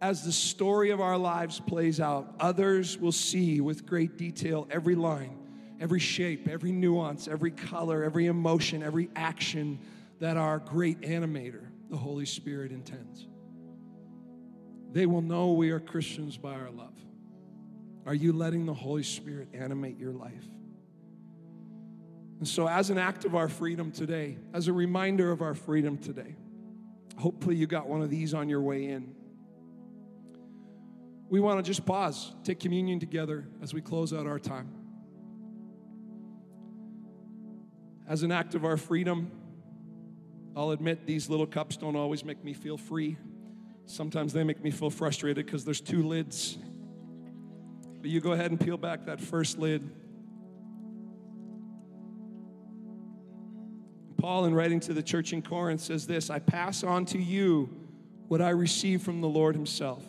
[0.00, 4.94] as the story of our lives plays out, others will see with great detail every
[4.94, 5.36] line,
[5.78, 9.78] every shape, every nuance, every color, every emotion, every action
[10.20, 13.26] that our great animator, the Holy Spirit, intends.
[14.92, 16.94] They will know we are Christians by our love.
[18.06, 20.44] Are you letting the Holy Spirit animate your life?
[22.38, 25.98] And so, as an act of our freedom today, as a reminder of our freedom
[25.98, 26.34] today,
[27.18, 29.14] hopefully you got one of these on your way in.
[31.28, 34.68] We want to just pause, take communion together as we close out our time.
[38.08, 39.30] As an act of our freedom,
[40.56, 43.16] I'll admit these little cups don't always make me feel free.
[43.90, 46.56] Sometimes they make me feel frustrated because there's two lids.
[48.00, 49.90] But you go ahead and peel back that first lid.
[54.16, 57.68] Paul, in writing to the church in Corinth, says this I pass on to you
[58.28, 60.04] what I received from the Lord Himself.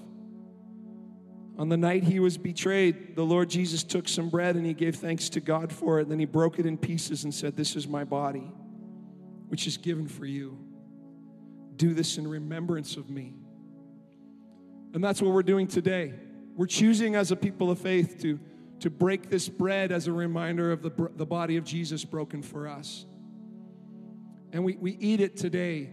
[1.57, 4.97] On the night he was betrayed, the Lord Jesus took some bread and he gave
[4.97, 6.07] thanks to God for it.
[6.07, 8.51] Then he broke it in pieces and said, This is my body,
[9.47, 10.59] which is given for you.
[11.77, 13.34] Do this in remembrance of me.
[14.93, 16.13] And that's what we're doing today.
[16.55, 18.39] We're choosing as a people of faith to,
[18.81, 22.67] to break this bread as a reminder of the, the body of Jesus broken for
[22.67, 23.05] us.
[24.51, 25.89] And we, we eat it today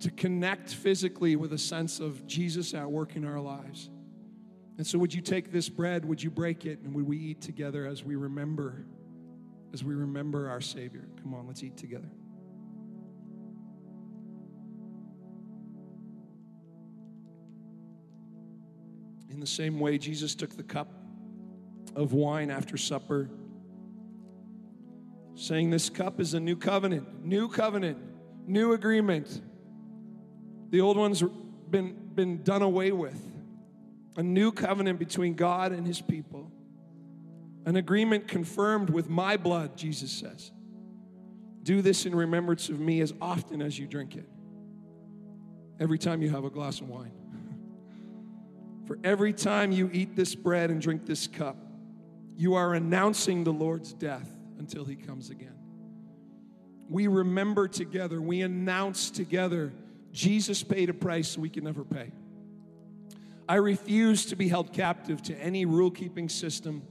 [0.00, 3.90] to connect physically with a sense of Jesus at work in our lives.
[4.78, 6.06] And so, would you take this bread?
[6.06, 6.80] Would you break it?
[6.80, 8.86] And would we eat together as we remember,
[9.74, 11.06] as we remember our Savior?
[11.22, 12.08] Come on, let's eat together.
[19.40, 20.92] In the same way, Jesus took the cup
[21.96, 23.30] of wine after supper,
[25.34, 27.96] saying, This cup is a new covenant, new covenant,
[28.46, 29.40] new agreement.
[30.68, 31.22] The old one's
[31.70, 33.18] been, been done away with
[34.18, 36.52] a new covenant between God and his people,
[37.64, 40.52] an agreement confirmed with my blood, Jesus says.
[41.62, 44.28] Do this in remembrance of me as often as you drink it.
[45.80, 47.12] Every time you have a glass of wine.
[48.90, 51.56] For every time you eat this bread and drink this cup,
[52.36, 54.28] you are announcing the Lord's death
[54.58, 55.54] until he comes again.
[56.88, 59.72] We remember together, we announce together
[60.10, 62.10] Jesus paid a price we can never pay.
[63.48, 66.82] I refuse to be held captive to any rule keeping system,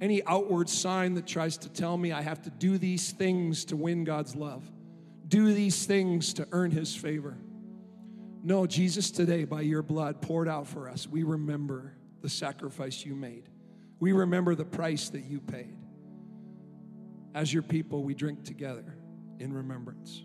[0.00, 3.76] any outward sign that tries to tell me I have to do these things to
[3.76, 4.64] win God's love,
[5.28, 7.36] do these things to earn His favor.
[8.44, 13.14] No, Jesus, today, by your blood poured out for us, we remember the sacrifice you
[13.14, 13.48] made.
[14.00, 15.76] We remember the price that you paid.
[17.34, 18.96] As your people, we drink together
[19.38, 20.24] in remembrance.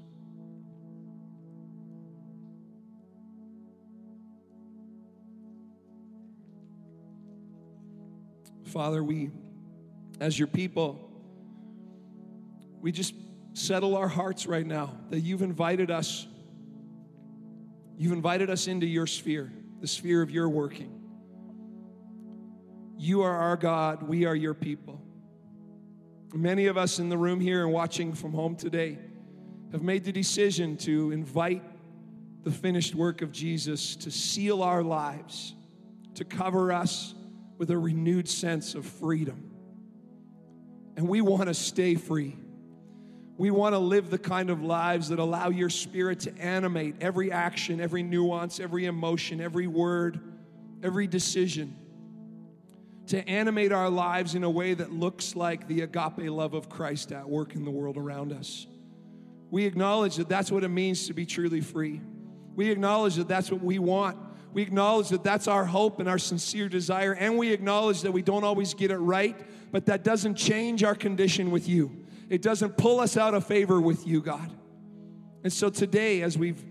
[8.66, 9.30] Father, we,
[10.20, 11.10] as your people,
[12.82, 13.14] we just
[13.54, 16.28] settle our hearts right now that you've invited us.
[17.98, 21.02] You've invited us into your sphere, the sphere of your working.
[22.96, 25.02] You are our God, we are your people.
[26.34, 29.00] Many of us in the room here and watching from home today
[29.72, 31.64] have made the decision to invite
[32.44, 35.56] the finished work of Jesus to seal our lives,
[36.16, 37.16] to cover us
[37.58, 39.52] with a renewed sense of freedom.
[40.96, 42.38] And we want to stay free.
[43.38, 47.32] We want to live the kind of lives that allow your spirit to animate every
[47.32, 50.20] action, every nuance, every emotion, every word,
[50.82, 51.76] every decision.
[53.08, 57.12] To animate our lives in a way that looks like the agape love of Christ
[57.12, 58.66] at work in the world around us.
[59.50, 62.02] We acknowledge that that's what it means to be truly free.
[62.56, 64.18] We acknowledge that that's what we want
[64.58, 68.24] we acknowledge that that's our hope and our sincere desire, and we acknowledge that we
[68.24, 69.36] don't always get it right,
[69.72, 72.06] but that doesn't change our condition with you.
[72.30, 74.52] It doesn't pull us out of favor with you, God.
[75.44, 76.62] And so today, as we've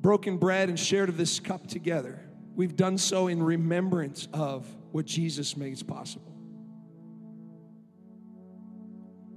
[0.00, 2.20] broken bread and shared of this cup together,
[2.54, 6.32] we've done so in remembrance of what Jesus makes possible.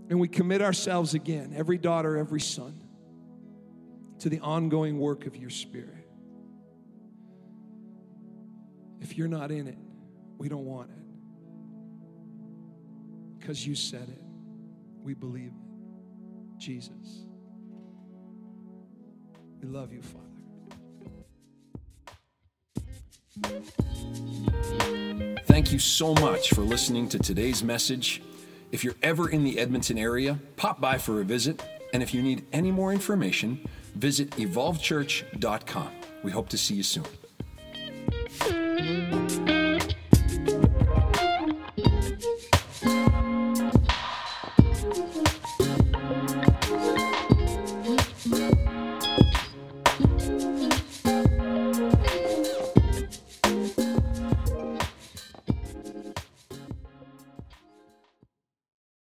[0.09, 2.79] And we commit ourselves again, every daughter, every son,
[4.19, 6.07] to the ongoing work of your Spirit.
[9.01, 9.77] If you're not in it,
[10.37, 10.95] we don't want it.
[13.39, 14.24] Because you said it.
[15.05, 16.57] We believe it.
[16.57, 17.25] Jesus.
[19.61, 20.25] We love you, Father.
[25.45, 28.23] Thank you so much for listening to today's message.
[28.71, 31.63] If you're ever in the Edmonton area, pop by for a visit.
[31.93, 35.91] And if you need any more information, visit evolvechurch.com.
[36.23, 37.05] We hope to see you soon.